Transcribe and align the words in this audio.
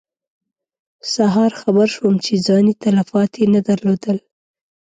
سهار 1.13 1.51
خبر 1.61 1.87
شوم 1.95 2.15
چې 2.25 2.33
ځاني 2.47 2.73
تلفات 2.83 3.31
یې 3.39 3.45
نه 3.55 3.61
درلودل. 3.67 4.17